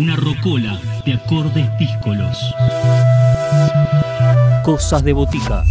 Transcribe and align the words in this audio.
Una 0.00 0.16
rocola 0.16 0.80
de 1.04 1.12
acordes 1.12 1.68
díscolos. 1.78 2.38
Cosas 4.64 5.04
de 5.04 5.12
botica. 5.12 5.62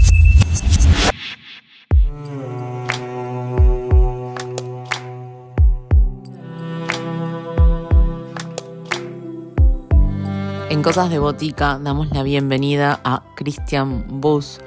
En 10.69 10.83
Cosas 10.83 11.09
de 11.09 11.17
Botica 11.17 11.79
damos 11.79 12.11
la 12.11 12.21
bienvenida 12.21 13.01
a 13.03 13.23
Christian 13.35 14.05
Bus 14.21 14.59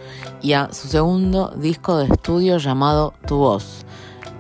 y 0.42 0.54
a 0.54 0.72
su 0.72 0.88
segundo 0.88 1.54
disco 1.56 1.98
de 1.98 2.06
estudio 2.06 2.58
llamado 2.58 3.14
Tu 3.28 3.36
Voz, 3.36 3.86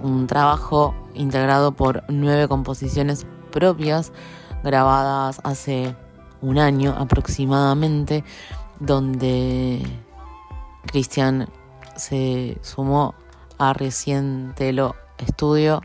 un 0.02 0.26
trabajo 0.26 0.96
integrado 1.14 1.70
por 1.70 2.02
nueve 2.08 2.48
composiciones 2.48 3.24
propias 3.52 4.10
grabadas 4.62 5.40
hace 5.44 5.94
un 6.40 6.58
año 6.58 6.94
aproximadamente, 6.98 8.24
donde 8.80 9.82
Christian 10.86 11.48
se 11.96 12.58
sumó 12.62 13.14
a 13.58 13.72
Recién 13.72 14.52
Telo 14.56 14.96
Estudio 15.18 15.82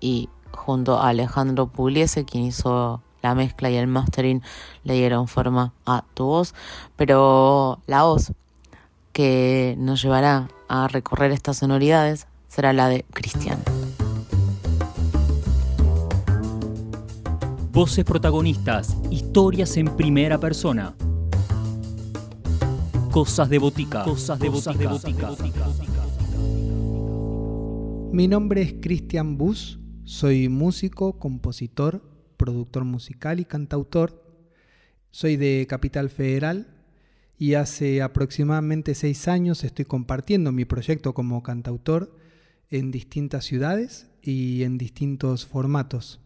y 0.00 0.28
junto 0.52 0.98
a 0.98 1.08
Alejandro 1.08 1.66
Pugliese, 1.66 2.24
quien 2.24 2.44
hizo 2.44 3.00
la 3.22 3.34
mezcla 3.34 3.70
y 3.70 3.76
el 3.76 3.86
mastering 3.86 4.42
le 4.84 4.94
dieron 4.94 5.28
forma 5.28 5.72
a 5.86 6.04
tu 6.12 6.24
voz, 6.26 6.54
pero 6.96 7.80
la 7.86 8.02
voz 8.02 8.32
que 9.12 9.76
nos 9.78 10.02
llevará 10.02 10.48
a 10.68 10.88
recorrer 10.88 11.32
estas 11.32 11.58
sonoridades 11.58 12.26
será 12.48 12.72
la 12.72 12.88
de 12.88 13.04
Cristian. 13.12 13.73
Voces 17.74 18.04
protagonistas, 18.04 18.96
historias 19.10 19.76
en 19.76 19.96
primera 19.96 20.38
persona. 20.38 20.94
Cosas 23.10 23.50
de 23.50 23.58
botica. 23.58 24.04
Cosas 24.04 24.38
de 24.38 24.48
botica. 24.48 25.34
Mi 28.12 28.28
nombre 28.28 28.62
es 28.62 28.74
Cristian 28.80 29.36
Bus, 29.36 29.80
soy 30.04 30.48
músico, 30.48 31.18
compositor, 31.18 32.08
productor 32.36 32.84
musical 32.84 33.40
y 33.40 33.44
cantautor. 33.44 34.22
Soy 35.10 35.36
de 35.36 35.66
Capital 35.68 36.10
Federal 36.10 36.68
y 37.36 37.54
hace 37.54 38.02
aproximadamente 38.02 38.94
seis 38.94 39.26
años 39.26 39.64
estoy 39.64 39.84
compartiendo 39.84 40.52
mi 40.52 40.64
proyecto 40.64 41.12
como 41.12 41.42
cantautor 41.42 42.16
en 42.70 42.92
distintas 42.92 43.44
ciudades 43.44 44.12
y 44.22 44.62
en 44.62 44.78
distintos 44.78 45.44
formatos. 45.44 46.23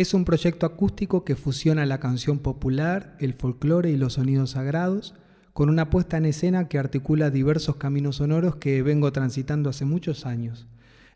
Es 0.00 0.14
un 0.14 0.24
proyecto 0.24 0.64
acústico 0.64 1.26
que 1.26 1.36
fusiona 1.36 1.84
la 1.84 2.00
canción 2.00 2.38
popular, 2.38 3.18
el 3.20 3.34
folclore 3.34 3.90
y 3.90 3.98
los 3.98 4.14
sonidos 4.14 4.52
sagrados, 4.52 5.14
con 5.52 5.68
una 5.68 5.90
puesta 5.90 6.16
en 6.16 6.24
escena 6.24 6.68
que 6.68 6.78
articula 6.78 7.28
diversos 7.28 7.76
caminos 7.76 8.16
sonoros 8.16 8.56
que 8.56 8.80
vengo 8.80 9.12
transitando 9.12 9.68
hace 9.68 9.84
muchos 9.84 10.24
años. 10.24 10.66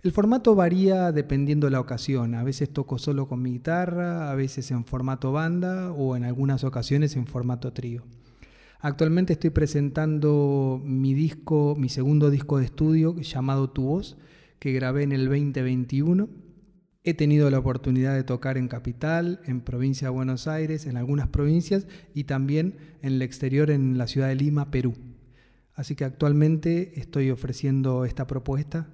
El 0.02 0.12
formato 0.12 0.54
varía 0.54 1.12
dependiendo 1.12 1.66
de 1.66 1.70
la 1.70 1.80
ocasión. 1.80 2.34
A 2.34 2.42
veces 2.42 2.74
toco 2.74 2.98
solo 2.98 3.26
con 3.26 3.40
mi 3.40 3.52
guitarra, 3.52 4.30
a 4.30 4.34
veces 4.34 4.70
en 4.70 4.84
formato 4.84 5.32
banda 5.32 5.90
o 5.90 6.14
en 6.14 6.24
algunas 6.24 6.62
ocasiones 6.62 7.16
en 7.16 7.26
formato 7.26 7.72
trío. 7.72 8.02
Actualmente 8.80 9.32
estoy 9.32 9.48
presentando 9.48 10.78
mi 10.84 11.14
disco, 11.14 11.74
mi 11.78 11.88
segundo 11.88 12.28
disco 12.28 12.58
de 12.58 12.66
estudio 12.66 13.16
llamado 13.16 13.70
Tu 13.70 13.82
Voz, 13.82 14.18
que 14.58 14.72
grabé 14.72 15.04
en 15.04 15.12
el 15.12 15.24
2021. 15.24 16.43
He 17.06 17.12
tenido 17.12 17.50
la 17.50 17.58
oportunidad 17.58 18.14
de 18.14 18.24
tocar 18.24 18.56
en 18.56 18.66
Capital, 18.66 19.42
en 19.44 19.60
provincia 19.60 20.06
de 20.06 20.14
Buenos 20.14 20.48
Aires, 20.48 20.86
en 20.86 20.96
algunas 20.96 21.28
provincias 21.28 21.86
y 22.14 22.24
también 22.24 22.76
en 23.02 23.12
el 23.12 23.22
exterior 23.22 23.70
en 23.70 23.98
la 23.98 24.06
ciudad 24.06 24.28
de 24.28 24.36
Lima, 24.36 24.70
Perú. 24.70 24.94
Así 25.74 25.96
que 25.96 26.06
actualmente 26.06 26.98
estoy 26.98 27.30
ofreciendo 27.30 28.06
esta 28.06 28.26
propuesta 28.26 28.88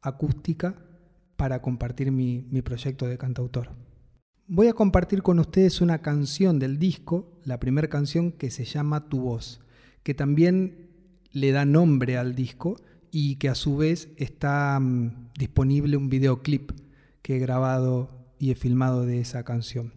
acústica 0.00 0.76
para 1.34 1.60
compartir 1.60 2.12
mi, 2.12 2.42
proyecto 2.62 3.08
de 3.08 3.18
cantautor. 3.18 3.70
Voy 4.46 4.68
a 4.68 4.72
compartir 4.72 5.22
con 5.22 5.40
ustedes 5.40 5.80
una 5.80 6.00
canción 6.00 6.60
del 6.60 6.78
disco, 6.78 7.40
la 7.44 7.58
primera 7.58 7.88
canción 7.88 8.30
que 8.30 8.52
se 8.52 8.64
llama 8.64 9.08
Tu 9.08 9.20
voz, 9.20 9.60
que 10.04 10.14
también 10.14 10.90
le 11.32 11.50
da 11.50 11.64
nombre 11.64 12.18
al 12.18 12.36
disco 12.36 12.76
y 13.10 13.34
que 13.34 13.48
a 13.48 13.56
su 13.56 13.76
vez 13.76 14.10
está 14.16 14.78
mm, 14.78 15.30
disponible 15.36 15.96
un 15.96 16.08
videoclip 16.08 16.70
que 17.28 17.36
he 17.36 17.38
grabado 17.38 18.08
y 18.38 18.52
he 18.52 18.54
filmado 18.54 19.04
de 19.04 19.20
esa 19.20 19.42
canción. 19.44 19.92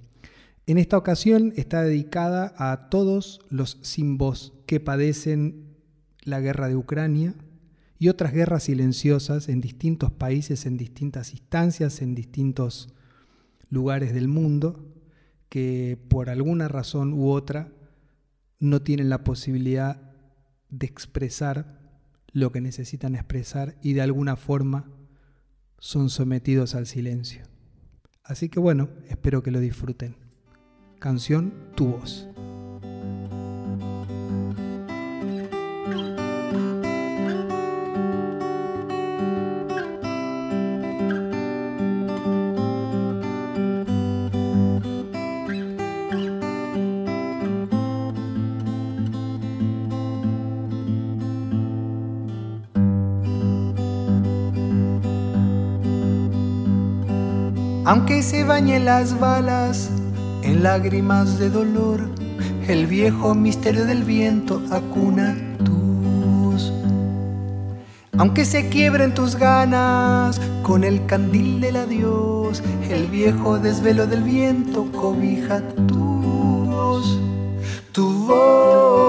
En 0.66 0.78
esta 0.78 0.98
ocasión 0.98 1.54
está 1.56 1.82
dedicada 1.82 2.54
a 2.58 2.90
todos 2.90 3.40
los 3.50 3.78
sin 3.84 4.18
voz 4.18 4.52
que 4.66 4.82
padecen 4.82 5.78
la 6.24 6.42
guerra 6.42 6.68
de 6.68 6.76
Ucrania, 6.76 7.34
y 7.98 8.10
otras 8.10 8.34
guerras 8.34 8.64
silenciosas 8.64 9.48
en 9.48 9.62
distintos 9.62 10.12
países, 10.12 10.66
en 10.66 10.76
distintas 10.76 11.32
instancias, 11.32 12.02
en 12.02 12.16
distintos 12.16 12.90
lugares 13.70 14.14
del 14.14 14.28
mundo, 14.28 14.94
que 15.48 15.98
por 16.10 16.30
alguna 16.30 16.68
razón 16.68 17.14
u 17.14 17.30
otra 17.30 17.72
no 18.60 18.82
tienen 18.82 19.08
la 19.08 19.24
posibilidad 19.24 20.02
de 20.70 20.86
expresar 20.86 21.80
lo 22.34 22.52
que 22.52 22.60
necesitan 22.60 23.16
expresar 23.16 23.78
y 23.82 23.94
de 23.94 24.02
alguna 24.02 24.36
forma 24.36 24.92
son 25.82 26.12
sometidos 26.12 26.76
al 26.76 26.86
silencio. 26.86 27.42
Así 28.24 28.50
que 28.50 28.60
bueno, 28.60 28.88
espero 29.10 29.42
que 29.42 29.50
lo 29.50 29.60
disfruten. 29.60 30.16
Canción 31.00 31.54
Tu 31.76 31.88
voz. 31.88 32.31
Aunque 57.84 58.22
se 58.22 58.44
bañen 58.44 58.86
las 58.86 59.20
balas 59.20 59.90
en 60.44 60.62
lágrimas 60.62 61.40
de 61.40 61.50
dolor, 61.50 62.10
el 62.68 62.86
viejo 62.86 63.34
misterio 63.34 63.86
del 63.86 64.04
viento 64.04 64.62
acuna 64.70 65.36
tus. 65.66 66.72
Aunque 68.20 68.46
se 68.46 68.70
quiebren 68.70 69.16
tus 69.16 69.36
ganas 69.36 70.40
con 70.62 70.84
el 70.84 71.08
candil 71.08 71.60
del 71.60 71.78
adiós, 71.78 72.62
el 72.88 73.08
viejo 73.08 73.58
desvelo 73.58 74.06
del 74.06 74.22
viento 74.22 74.86
cobija 74.92 75.62
tu 75.88 76.22
voz, 76.68 77.20
tu 77.94 78.28
voz. 78.28 79.01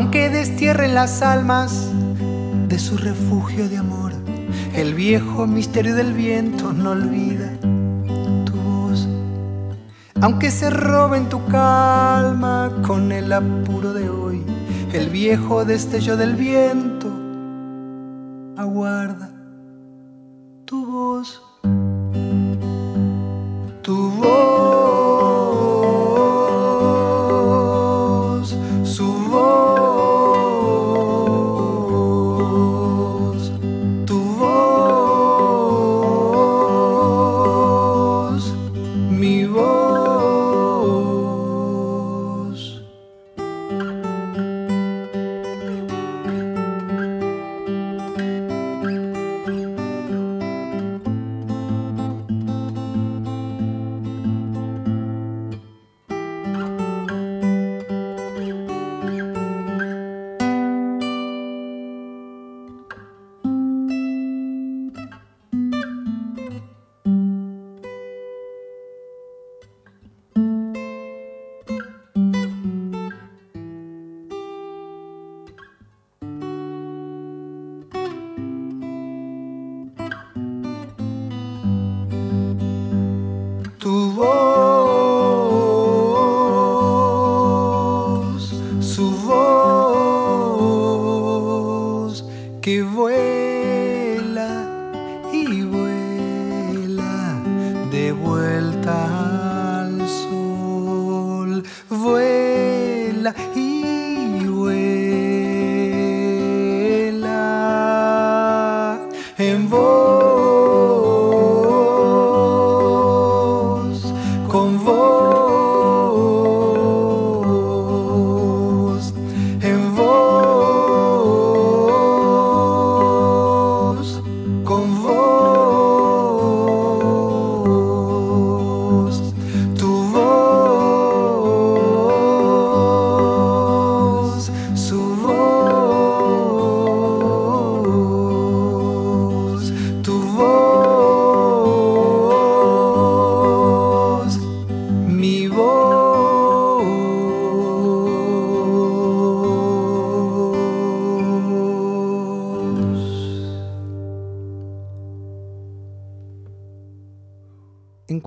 Aunque 0.00 0.30
destierren 0.30 0.94
las 0.94 1.20
almas 1.20 1.90
de 2.68 2.78
su 2.78 2.96
refugio 2.96 3.68
de 3.68 3.76
amor. 3.76 4.12
El 4.74 4.94
viejo 4.94 5.46
misterio 5.46 5.94
del 5.94 6.14
viento 6.14 6.72
no 6.72 6.92
olvida 6.92 7.52
tu 8.46 8.52
voz, 8.56 9.06
aunque 10.22 10.50
se 10.50 10.70
roben 10.70 11.28
tu 11.28 11.44
calma 11.48 12.72
con 12.86 13.12
el 13.12 13.30
apuro 13.30 13.92
de 13.92 14.08
hoy. 14.08 14.42
El 14.94 15.10
viejo 15.10 15.66
destello 15.66 16.16
del 16.16 16.34
viento 16.34 17.08
aguarda 18.56 19.30
tu 20.64 20.86
voz, 20.86 21.42
que 92.60 92.82
voe. 92.82 93.49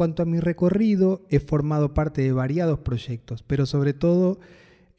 Cuanto 0.03 0.23
a 0.23 0.25
mi 0.25 0.41
recorrido, 0.41 1.25
he 1.29 1.39
formado 1.39 1.93
parte 1.93 2.23
de 2.23 2.33
variados 2.33 2.79
proyectos, 2.79 3.41
pero 3.41 3.65
sobre 3.65 3.93
todo 3.93 4.37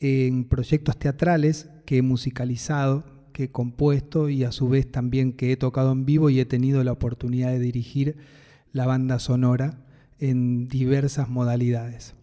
en 0.00 0.44
proyectos 0.44 0.98
teatrales 0.98 1.68
que 1.84 1.98
he 1.98 2.02
musicalizado, 2.02 3.04
que 3.34 3.44
he 3.44 3.50
compuesto 3.50 4.30
y 4.30 4.44
a 4.44 4.50
su 4.50 4.66
vez 4.70 4.90
también 4.90 5.34
que 5.34 5.52
he 5.52 5.58
tocado 5.58 5.92
en 5.92 6.06
vivo 6.06 6.30
y 6.30 6.40
he 6.40 6.46
tenido 6.46 6.82
la 6.84 6.92
oportunidad 6.92 7.50
de 7.50 7.58
dirigir 7.58 8.16
la 8.72 8.86
banda 8.86 9.18
sonora 9.18 9.84
en 10.20 10.68
diversas 10.68 11.28
modalidades. 11.28 12.14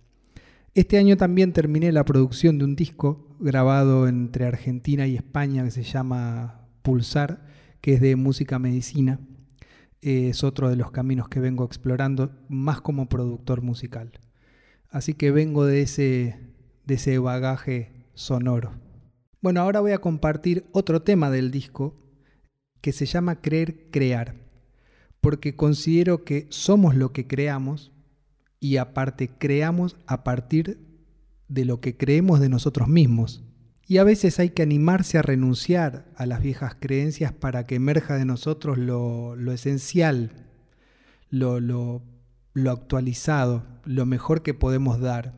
Este 0.73 0.97
año 0.97 1.17
también 1.17 1.53
terminé 1.53 1.91
la 1.91 2.03
producción 2.03 2.57
de 2.57 2.65
un 2.65 2.75
disco 2.75 3.27
grabado 3.39 4.07
entre 4.07 4.47
Argentina 4.47 5.05
y 5.05 5.17
España 5.17 5.63
que 5.63 5.69
se 5.69 5.83
llama 5.83 6.61
Pulsar, 6.81 7.45
que 7.79 7.93
es 7.93 8.01
de 8.01 8.15
música 8.15 8.57
medicina 8.57 9.19
es 10.01 10.43
otro 10.43 10.69
de 10.69 10.75
los 10.75 10.91
caminos 10.91 11.29
que 11.29 11.39
vengo 11.39 11.63
explorando, 11.63 12.31
más 12.49 12.81
como 12.81 13.07
productor 13.07 13.61
musical. 13.61 14.11
Así 14.89 15.13
que 15.13 15.31
vengo 15.31 15.65
de 15.65 15.81
ese, 15.81 16.39
de 16.85 16.95
ese 16.95 17.17
bagaje 17.19 17.91
sonoro. 18.13 18.73
Bueno, 19.41 19.61
ahora 19.61 19.79
voy 19.79 19.91
a 19.91 20.01
compartir 20.01 20.65
otro 20.71 21.01
tema 21.01 21.31
del 21.31 21.51
disco 21.51 21.95
que 22.81 22.91
se 22.91 23.05
llama 23.05 23.41
Creer 23.41 23.89
Crear, 23.91 24.35
porque 25.21 25.55
considero 25.55 26.23
que 26.23 26.47
somos 26.49 26.95
lo 26.95 27.13
que 27.13 27.27
creamos 27.27 27.91
y 28.59 28.77
aparte 28.77 29.29
creamos 29.29 29.97
a 30.07 30.23
partir 30.23 30.79
de 31.47 31.65
lo 31.65 31.79
que 31.79 31.97
creemos 31.97 32.39
de 32.39 32.49
nosotros 32.49 32.87
mismos. 32.87 33.43
Y 33.91 33.97
a 33.97 34.05
veces 34.05 34.39
hay 34.39 34.51
que 34.51 34.61
animarse 34.61 35.17
a 35.17 35.21
renunciar 35.21 36.05
a 36.15 36.25
las 36.25 36.41
viejas 36.41 36.77
creencias 36.79 37.33
para 37.33 37.65
que 37.65 37.75
emerja 37.75 38.15
de 38.15 38.23
nosotros 38.23 38.77
lo, 38.77 39.35
esencial, 39.51 40.31
lo, 41.29 41.59
lo, 41.59 42.01
lo 42.53 42.71
actualizado, 42.71 43.65
lo 43.83 44.05
mejor 44.05 44.43
que 44.43 44.53
podemos 44.53 45.01
dar. 45.01 45.33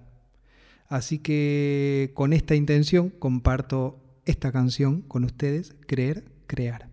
Así 0.88 1.18
que 1.18 2.12
con 2.14 2.32
esta 2.32 2.54
intención 2.54 3.10
comparto 3.10 4.22
esta 4.26 4.52
canción 4.52 5.02
con 5.02 5.24
ustedes, 5.24 5.74
Creer, 5.88 6.26
Crear. 6.46 6.92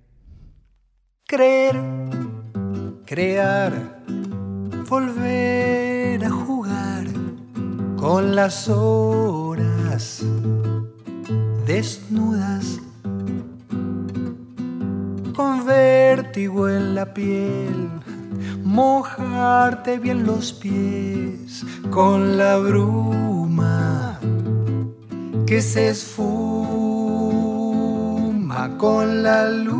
Creer, 1.26 1.76
crear, 3.04 4.02
volver 4.88 6.24
a 6.24 6.30
jugar 6.30 7.06
con 7.98 8.34
las 8.34 8.66
horas 8.66 10.24
desnudas, 11.72 12.66
con 15.36 15.64
vértigo 15.64 16.68
en 16.68 16.96
la 16.96 17.14
piel, 17.14 17.88
mojarte 18.64 20.00
bien 20.00 20.26
los 20.26 20.52
pies 20.52 21.64
con 21.90 22.36
la 22.36 22.56
bruma 22.56 24.18
que 25.46 25.62
se 25.62 25.90
esfuma 25.90 26.40
con 28.76 29.22
la 29.22 29.48
luz, 29.48 29.70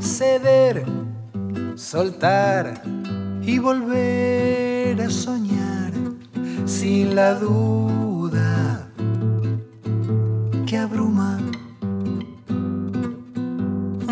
ceder, 0.00 0.86
soltar 1.74 2.82
y 3.42 3.58
volver 3.58 4.63
a 4.92 5.08
soñar 5.08 5.92
sin 6.66 7.14
la 7.16 7.34
duda 7.34 8.86
que 10.66 10.76
abruma. 10.76 11.38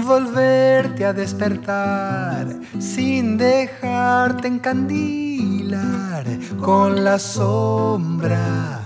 Volverte 0.06 1.04
a 1.04 1.12
despertar 1.12 2.46
sin 2.78 3.36
dejarte 3.36 4.48
encandilar 4.48 6.24
con 6.58 7.04
la 7.04 7.18
sombra 7.18 8.80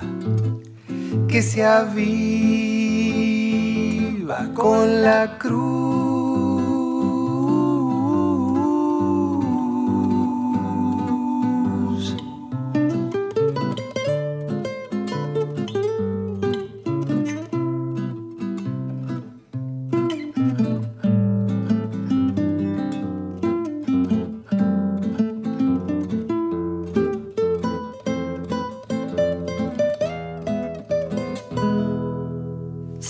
que 1.28 1.40
se 1.40 1.64
aviva 1.64 2.66
con 4.54 5.02
la 5.02 5.38
cruz. 5.38 6.05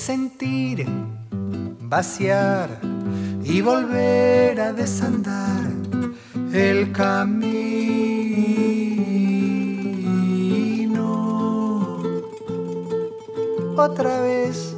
Sentir, 0.07 0.87
vaciar 1.81 2.69
y 3.43 3.61
volver 3.61 4.61
a 4.61 4.73
desandar 4.73 5.67
el 6.53 6.93
camino. 6.93 7.27
Otra 13.77 14.21
vez. 14.21 14.76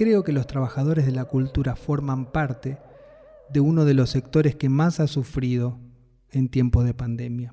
Creo 0.00 0.24
que 0.24 0.32
los 0.32 0.46
trabajadores 0.46 1.04
de 1.04 1.12
la 1.12 1.26
cultura 1.26 1.76
forman 1.76 2.32
parte 2.32 2.78
de 3.52 3.60
uno 3.60 3.84
de 3.84 3.92
los 3.92 4.08
sectores 4.08 4.56
que 4.56 4.70
más 4.70 4.98
ha 4.98 5.06
sufrido 5.06 5.78
en 6.30 6.48
tiempos 6.48 6.86
de 6.86 6.94
pandemia. 6.94 7.52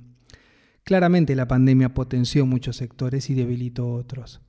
Claramente 0.86 1.36
la 1.36 1.50
pandemia 1.50 1.94
potenció 1.94 2.46
muchos 2.46 2.78
sectores 2.78 3.30
y 3.30 3.34
debilitó 3.34 3.92
otros, 3.92 4.40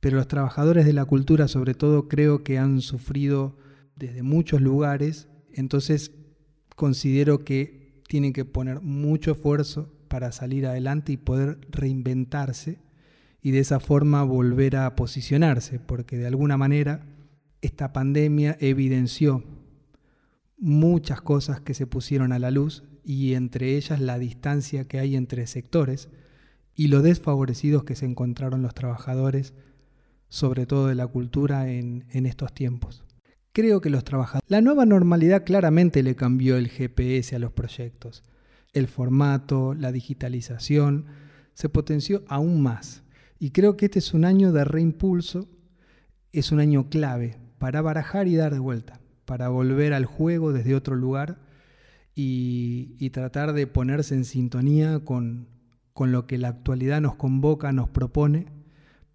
pero 0.00 0.16
los 0.16 0.28
trabajadores 0.28 0.86
de 0.86 0.94
la 0.94 1.04
cultura 1.04 1.46
sobre 1.46 1.74
todo 1.74 2.08
creo 2.08 2.42
que 2.42 2.56
han 2.56 2.80
sufrido 2.80 3.58
desde 3.96 4.22
muchos 4.22 4.62
lugares, 4.62 5.28
entonces 5.52 6.12
considero 6.74 7.44
que 7.44 8.00
tienen 8.08 8.32
que 8.32 8.46
poner 8.46 8.80
mucho 8.80 9.32
esfuerzo 9.32 9.92
para 10.08 10.32
salir 10.32 10.66
adelante 10.66 11.12
y 11.12 11.18
poder 11.18 11.58
reinventarse 11.68 12.78
y 13.42 13.50
de 13.50 13.58
esa 13.58 13.78
forma 13.78 14.22
volver 14.22 14.76
a 14.76 14.96
posicionarse, 14.96 15.80
porque 15.80 16.16
de 16.16 16.28
alguna 16.28 16.56
manera 16.56 17.11
esta 17.62 17.92
pandemia 17.92 18.56
evidenció 18.60 19.44
muchas 20.58 21.22
cosas 21.22 21.60
que 21.60 21.74
se 21.74 21.86
pusieron 21.86 22.32
a 22.32 22.40
la 22.40 22.50
luz 22.50 22.84
y 23.04 23.34
entre 23.34 23.76
ellas 23.76 24.00
la 24.00 24.18
distancia 24.18 24.86
que 24.86 24.98
hay 24.98 25.16
entre 25.16 25.46
sectores 25.46 26.08
y 26.74 26.88
lo 26.88 27.02
desfavorecidos 27.02 27.84
que 27.84 27.94
se 27.94 28.06
encontraron 28.06 28.62
los 28.62 28.74
trabajadores, 28.74 29.54
sobre 30.28 30.66
todo 30.66 30.88
de 30.88 30.94
la 30.96 31.06
cultura, 31.06 31.70
en, 31.70 32.04
en 32.10 32.26
estos 32.26 32.52
tiempos. 32.52 33.04
Creo 33.52 33.80
que 33.80 33.90
los 33.90 34.04
trabajadores... 34.04 34.48
La 34.50 34.60
nueva 34.60 34.84
normalidad 34.84 35.44
claramente 35.44 36.02
le 36.02 36.16
cambió 36.16 36.56
el 36.56 36.68
GPS 36.68 37.36
a 37.36 37.38
los 37.38 37.52
proyectos. 37.52 38.24
El 38.72 38.88
formato, 38.88 39.74
la 39.74 39.92
digitalización, 39.92 41.06
se 41.54 41.68
potenció 41.68 42.24
aún 42.28 42.62
más. 42.62 43.02
Y 43.38 43.50
creo 43.50 43.76
que 43.76 43.84
este 43.86 43.98
es 43.98 44.14
un 44.14 44.24
año 44.24 44.52
de 44.52 44.64
reimpulso, 44.64 45.48
es 46.32 46.50
un 46.50 46.60
año 46.60 46.88
clave 46.88 47.41
para 47.62 47.80
barajar 47.80 48.26
y 48.26 48.34
dar 48.34 48.52
de 48.52 48.58
vuelta, 48.58 48.98
para 49.24 49.48
volver 49.48 49.92
al 49.92 50.04
juego 50.04 50.52
desde 50.52 50.74
otro 50.74 50.96
lugar 50.96 51.38
y, 52.12 53.08
tratar 53.10 53.52
de 53.52 53.68
ponerse 53.68 54.16
en 54.16 54.24
sintonía 54.24 55.04
con, 55.04 55.46
con, 55.92 56.10
lo 56.10 56.26
que 56.26 56.38
la 56.38 56.48
actualidad 56.48 57.00
nos 57.00 57.14
convoca, 57.14 57.70
nos 57.70 57.88
propone, 57.88 58.46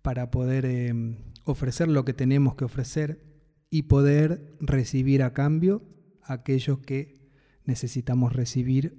para 0.02 0.32
poder 0.32 0.66
eh, 0.66 1.18
ofrecer 1.44 1.90
lo 1.90 2.06
que 2.06 2.14
tenemos 2.14 2.56
que 2.56 2.64
ofrecer 2.64 3.22
y 3.70 3.82
poder 3.82 4.56
recibir 4.62 5.24
a 5.24 5.34
cambio 5.34 5.84
aquellos 6.24 6.80
que 6.80 7.20
necesitamos 7.66 8.32
recibir 8.32 8.98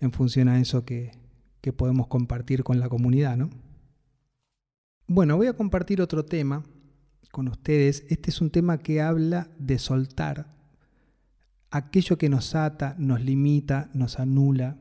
en 0.00 0.12
función 0.12 0.50
a 0.50 0.60
eso 0.60 0.84
que, 0.84 1.12
que 1.62 1.72
podemos 1.72 2.08
compartir 2.08 2.62
con 2.62 2.78
la 2.78 2.90
comunidad, 2.90 3.38
¿no? 3.38 3.48
Bueno, 5.06 5.38
voy 5.38 5.46
a 5.46 5.54
compartir 5.54 6.02
otro 6.02 6.26
tema 6.26 6.62
con 7.30 7.48
ustedes. 7.48 8.04
Este 8.08 8.30
es 8.30 8.40
un 8.40 8.50
tema 8.50 8.78
que 8.78 9.00
habla 9.00 9.48
de 9.58 9.78
soltar 9.78 10.54
aquello 11.70 12.18
que 12.18 12.28
nos 12.28 12.54
ata, 12.54 12.94
nos 12.98 13.20
limita, 13.20 13.90
nos 13.92 14.18
anula. 14.18 14.76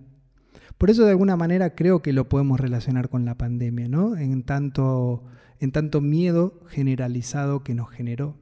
Por 0.78 0.90
eso 0.90 1.04
de 1.04 1.12
alguna 1.12 1.36
manera 1.36 1.76
creo 1.76 2.02
que 2.02 2.14
lo 2.14 2.30
podemos 2.30 2.60
relacionar 2.60 3.10
con 3.10 3.26
la 3.26 3.38
pandemia, 3.38 3.88
¿no? 3.88 4.18
En 4.18 4.44
tanto, 4.44 5.24
en 5.60 5.72
tanto 5.72 6.02
miedo 6.02 6.62
generalizado 6.68 7.64
que 7.64 7.76
nos 7.76 7.90
generó 7.90 8.38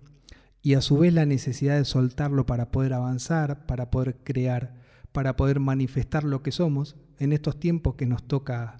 y 0.61 0.75
a 0.75 0.81
su 0.81 0.97
vez 0.97 1.13
la 1.13 1.25
necesidad 1.25 1.77
de 1.77 1.85
soltarlo 1.85 2.45
para 2.45 2.71
poder 2.71 2.93
avanzar, 2.93 3.65
para 3.65 3.91
poder 3.91 4.17
crear, 4.23 4.75
para 5.11 5.35
poder 5.35 5.59
manifestar 5.59 6.23
lo 6.23 6.41
que 6.41 6.51
somos 6.51 6.95
en 7.19 7.33
estos 7.33 7.59
tiempos 7.59 7.95
que 7.95 8.05
nos 8.05 8.23
toca 8.23 8.77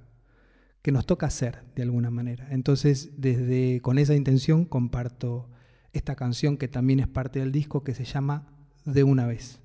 que 0.84 0.92
nos 0.92 1.08
toca 1.08 1.26
hacer 1.26 1.64
de 1.76 1.82
alguna 1.82 2.12
manera. 2.12 2.46
Entonces, 2.52 3.12
desde 3.18 3.80
con 3.82 3.98
esa 3.98 4.14
intención 4.14 4.66
comparto 4.66 5.50
esta 5.94 6.16
canción 6.16 6.58
que 6.58 6.68
también 6.68 7.00
es 7.00 7.08
parte 7.08 7.40
del 7.40 7.52
disco 7.52 7.84
que 7.84 7.96
se 7.96 8.04
llama 8.04 8.50
De 8.84 9.04
una 9.04 9.26
vez. 9.26 9.63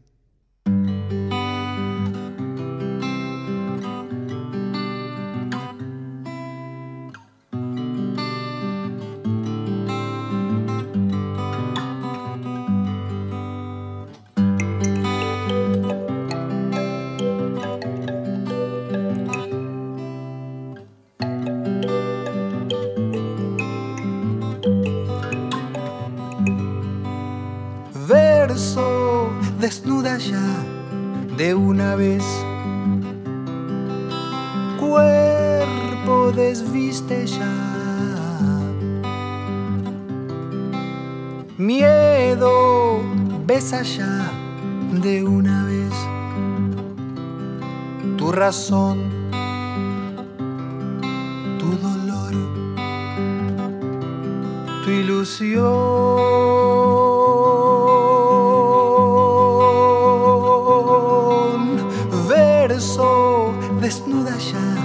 Miedo, 41.58 43.00
besa 43.44 43.82
ya 43.82 44.30
de 44.92 45.24
una 45.24 45.64
vez. 45.64 45.92
Tu 48.16 48.30
razón, 48.30 49.10
tu 51.58 51.66
dolor, 51.82 52.32
tu 54.84 54.90
ilusión. 54.90 55.66
Verso, 62.28 63.52
desnuda 63.80 64.38
ya. 64.38 64.76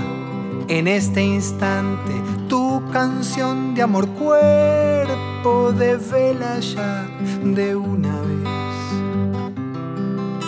En 0.70 0.88
este 0.88 1.22
instante 1.22 2.14
tu 2.50 2.82
canción 2.92 3.76
de 3.76 3.84
amor, 3.84 4.08
cuerpo 4.08 4.83
de 5.44 5.98
vela 5.98 6.58
ya 6.60 7.06
de 7.44 7.76
una 7.76 8.22
vez. 8.22 8.48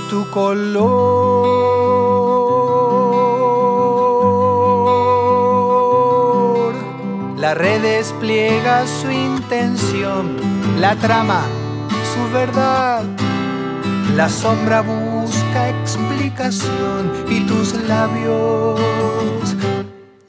Tu 0.09 0.25
color. 0.31 1.53
La 7.37 7.53
red 7.55 7.81
despliega 7.81 8.87
su 8.87 9.11
intención, 9.11 10.37
la 10.79 10.95
trama, 10.95 11.43
su 12.13 12.31
verdad. 12.33 13.03
La 14.15 14.29
sombra 14.29 14.81
busca 14.81 15.69
explicación 15.69 17.11
y 17.29 17.41
tus 17.41 17.73
labios 17.73 18.79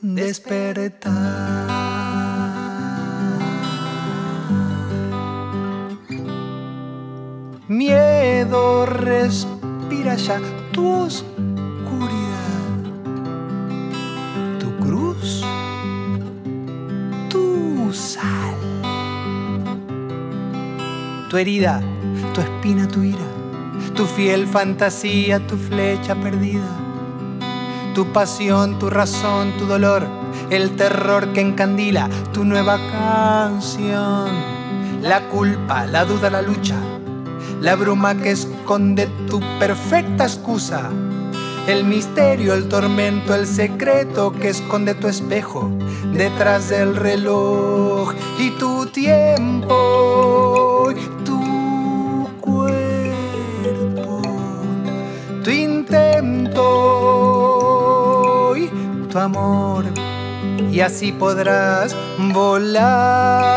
despertar. 0.03 1.76
Miedo 7.77 8.87
respira 8.87 10.17
ya 10.17 10.41
tu 10.73 10.89
oscuridad, 10.89 11.29
tu 14.59 14.75
cruz, 14.79 15.45
tu 17.29 17.93
sal, 17.93 18.57
tu 21.29 21.37
herida, 21.37 21.83
tu 22.33 22.41
espina, 22.41 22.89
tu 22.89 23.03
ira, 23.03 23.29
tu 23.95 24.07
fiel 24.07 24.47
fantasía, 24.47 25.47
tu 25.47 25.59
flecha 25.59 26.15
perdida, 26.15 26.71
tu 27.95 28.11
pasión, 28.11 28.79
tu 28.79 28.89
razón, 28.89 29.53
tu 29.59 29.67
dolor, 29.67 30.07
el 30.49 30.77
terror 30.77 31.31
que 31.35 31.43
encandila 31.43 32.09
tu 32.33 32.43
nueva 32.43 32.79
canción, 32.91 34.31
la 35.03 35.29
culpa, 35.29 35.85
la 35.85 36.07
duda, 36.07 36.31
la 36.31 36.41
lucha 36.41 36.96
la 37.61 37.75
bruma 37.75 38.15
que 38.17 38.31
esconde 38.33 39.07
tu 39.29 39.41
perfecta 39.59 40.25
excusa, 40.25 40.91
el 41.67 41.85
misterio, 41.85 42.55
el 42.55 42.69
tormento, 42.69 43.35
el 43.35 43.47
secreto 43.47 44.33
que 44.33 44.51
esconde 44.51 44.95
tu 44.95 45.09
espejo 45.09 45.71
detrás 46.13 46.69
del 46.69 46.95
reloj 46.95 48.13
y 48.39 48.51
tu 48.51 48.87
tiempo, 48.87 49.75
tu 51.25 52.29
cuerpo, 52.41 54.23
tu 55.43 55.51
intento 55.51 56.63
y 58.57 58.69
tu 59.11 59.19
amor. 59.19 59.85
Y 60.71 60.81
así 60.81 61.11
podrás 61.13 61.97
volar. 62.33 63.57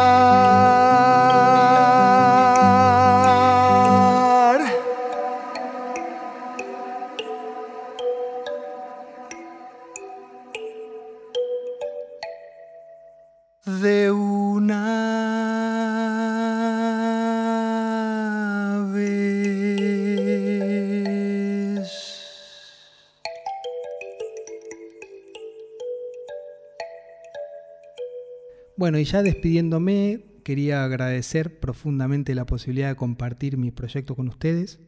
Bueno, 28.89 28.97
y 28.97 29.03
ya 29.03 29.21
despidiéndome, 29.21 30.41
quería 30.43 30.83
agradecer 30.83 31.59
profundamente 31.59 32.33
la 32.33 32.47
posibilidad 32.47 32.89
de 32.89 32.95
compartir 32.95 33.55
mi 33.55 33.69
proyecto 33.69 34.15
con 34.15 34.27
ustedes. 34.27 34.79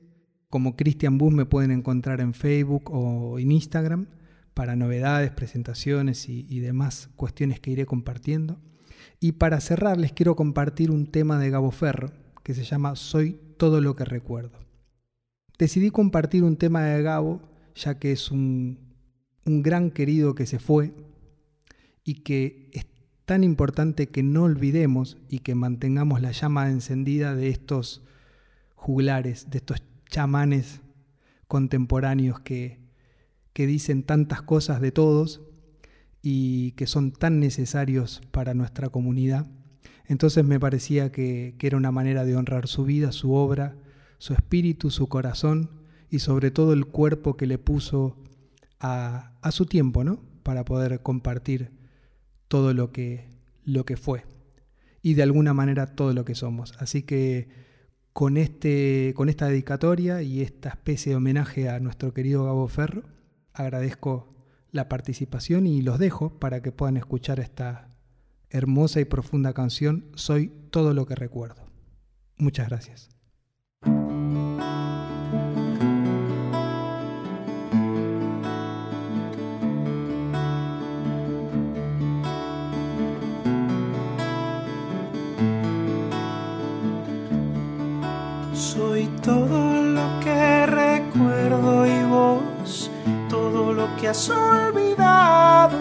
Como 0.49 0.75
Christian 0.75 1.19
Bus 1.19 1.31
me 1.31 1.45
pueden 1.45 1.69
encontrar 1.69 2.19
en 2.19 2.33
Facebook 2.33 2.89
o 2.91 3.37
en 3.37 3.51
Instagram 3.51 4.07
para 4.55 4.75
novedades, 4.75 5.29
presentaciones 5.29 6.27
y, 6.29 6.59
demás 6.61 7.11
cuestiones 7.15 7.59
que 7.59 7.69
iré 7.69 7.85
compartiendo. 7.85 8.57
Y 9.19 9.33
para 9.33 9.61
cerrar 9.61 9.99
les 9.99 10.13
quiero 10.13 10.35
compartir 10.35 10.89
un 10.89 11.05
tema 11.05 11.37
de 11.37 11.51
Gabo 11.51 11.69
Ferro 11.69 12.11
que 12.41 12.55
se 12.55 12.63
llama 12.63 12.95
Soy 12.95 13.39
todo 13.57 13.81
lo 13.81 13.95
que 13.95 14.05
recuerdo. 14.05 14.57
Decidí 15.59 15.91
compartir 15.91 16.43
un 16.43 16.57
tema 16.57 16.85
de 16.85 17.03
Gabo 17.03 17.39
ya 17.75 17.99
que 17.99 18.13
es 18.13 18.31
un, 18.31 18.79
un 19.45 19.61
gran 19.61 19.91
querido 19.91 20.33
que 20.33 20.47
se 20.47 20.57
fue 20.57 20.91
y 22.03 22.23
que 22.23 22.71
es 22.73 22.90
tan 23.31 23.45
importante 23.45 24.09
que 24.09 24.23
no 24.23 24.43
olvidemos 24.43 25.15
y 25.29 25.39
que 25.39 25.55
mantengamos 25.55 26.21
la 26.21 26.31
llama 26.31 26.69
encendida 26.69 27.33
de 27.33 27.47
estos 27.47 28.01
juglares, 28.75 29.49
de 29.49 29.59
estos 29.59 29.81
chamanes 30.09 30.81
contemporáneos 31.47 32.41
que, 32.41 32.81
que 33.53 33.67
dicen 33.67 34.03
tantas 34.03 34.41
cosas 34.41 34.81
de 34.81 34.91
todos 34.91 35.39
y 36.21 36.71
que 36.71 36.87
son 36.87 37.13
tan 37.13 37.39
necesarios 37.39 38.21
para 38.31 38.53
nuestra 38.53 38.89
comunidad. 38.89 39.47
Entonces 40.07 40.43
me 40.43 40.59
parecía 40.59 41.13
que, 41.13 41.55
que, 41.57 41.67
era 41.67 41.77
una 41.77 41.93
manera 41.93 42.25
de 42.25 42.35
honrar 42.35 42.67
su 42.67 42.83
vida, 42.83 43.13
su 43.13 43.31
obra, 43.31 43.77
su 44.17 44.33
espíritu, 44.33 44.91
su 44.91 45.07
corazón 45.07 45.69
y 46.09 46.19
sobre 46.19 46.51
todo 46.51 46.73
el 46.73 46.85
cuerpo 46.85 47.37
que 47.37 47.47
le 47.47 47.57
puso 47.57 48.17
a, 48.81 49.31
a 49.41 49.51
su 49.53 49.67
tiempo, 49.67 50.03
¿no? 50.03 50.19
Para 50.43 50.65
poder 50.65 51.01
compartir 51.01 51.79
todo 52.51 52.73
lo 52.73 52.91
que, 52.91 53.29
lo 53.63 53.85
que 53.85 53.95
fue 53.95 54.25
y 55.01 55.13
de 55.13 55.23
alguna 55.23 55.53
manera 55.53 55.95
todo 55.95 56.11
lo 56.13 56.25
que 56.25 56.35
somos. 56.35 56.73
Así 56.79 57.03
que 57.03 57.47
con, 58.11 58.35
este, 58.35 59.13
con 59.15 59.29
esta 59.29 59.47
dedicatoria 59.47 60.21
y 60.21 60.41
esta 60.41 60.67
especie 60.67 61.11
de 61.11 61.15
homenaje 61.15 61.69
a 61.69 61.79
nuestro 61.79 62.13
querido 62.13 62.43
Gabo 62.43 62.67
Ferro, 62.67 63.03
agradezco 63.53 64.35
la 64.69 64.89
participación 64.89 65.65
y 65.65 65.81
los 65.81 65.97
dejo 65.97 66.39
para 66.39 66.61
que 66.61 66.73
puedan 66.73 66.97
escuchar 66.97 67.39
esta 67.39 67.95
hermosa 68.49 68.99
y 68.99 69.05
profunda 69.05 69.53
canción 69.53 70.11
Soy 70.15 70.51
todo 70.71 70.93
lo 70.93 71.05
que 71.05 71.15
recuerdo. 71.15 71.63
Muchas 72.35 72.67
gracias. 72.67 73.20
Has 94.11 94.29
olvidado. 94.29 95.77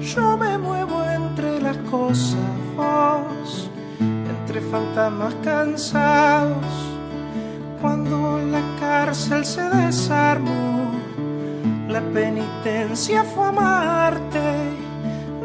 Yo 0.00 0.38
me 0.38 0.56
muevo 0.56 1.04
entre 1.04 1.60
las 1.60 1.76
cosas, 1.90 2.50
vos 2.74 3.70
entre 4.00 4.60
fantasmas 4.62 5.34
cansados. 5.44 6.74
Cuando 7.82 8.38
la 8.38 8.62
cárcel 8.80 9.44
se 9.44 9.68
desarmó, 9.68 10.92
la 11.88 12.00
penitencia 12.00 13.22
fue 13.22 13.48
amarte. 13.48 14.48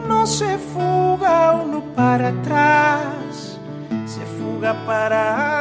No 0.08 0.26
se 0.26 0.58
fuga 0.58 1.52
uno 1.52 1.82
para 1.94 2.30
atrás, 2.30 3.60
se 4.06 4.24
fuga 4.38 4.74
para 4.86 5.61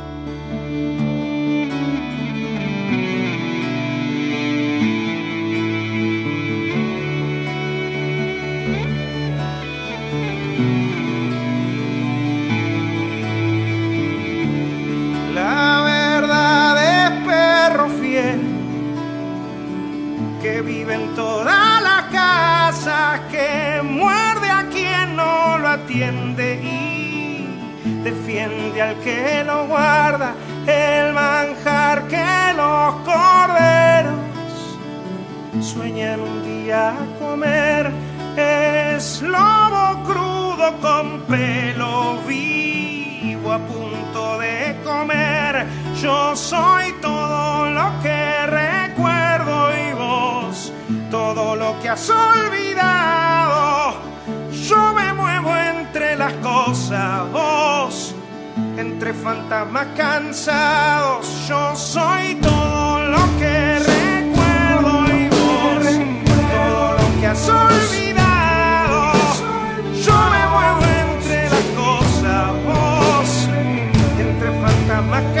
Defiende 28.41 28.81
al 28.81 28.95
que 28.99 29.43
lo 29.45 29.67
guarda, 29.67 30.33
el 30.65 31.13
manjar 31.13 32.07
que 32.07 32.53
los 32.55 32.95
corderos 33.05 34.19
sueñan 35.61 36.19
un 36.21 36.43
día 36.43 36.93
comer, 37.19 37.91
es 38.35 39.21
lobo 39.21 40.03
crudo 40.05 40.73
con 40.81 41.21
pelo 41.21 42.19
vivo 42.27 43.51
a 43.51 43.59
punto 43.59 44.39
de 44.39 44.75
comer. 44.83 45.67
Yo 46.01 46.35
soy 46.35 46.93
todo 47.01 47.69
lo 47.69 47.91
que 48.01 48.45
recuerdo 48.47 49.69
y 49.71 49.93
vos 49.93 50.73
todo 51.09 51.55
lo 51.55 51.79
que 51.81 51.89
has 51.89 52.09
olvidado. 52.09 53.95
Yo 54.51 54.93
me 54.93 55.13
muevo 55.13 55.55
entre 55.55 56.15
las 56.15 56.33
cosas, 56.35 57.29
vos 57.31 58.10
entre 58.77 59.13
fantasmas 59.13 59.87
cansados. 59.95 61.47
Yo 61.47 61.75
soy 61.75 62.35
todo 62.35 63.01
lo 63.07 63.37
que 63.39 63.79
recuerdo 63.79 65.05
y 65.15 65.29
vos 65.29 65.85
todo 66.51 66.93
lo 66.93 67.19
que 67.19 67.27
has 67.27 67.49
olvidado. 67.49 69.13
Yo 70.05 70.15
me 70.33 70.47
muevo 70.53 70.81
entre 71.09 71.49
las 71.49 71.67
cosas, 71.75 72.51
vos 72.65 73.47
entre 74.19 74.49
fantasmas 74.61 75.23
cansados. 75.23 75.40